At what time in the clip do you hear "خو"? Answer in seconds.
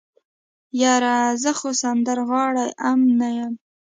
1.59-1.69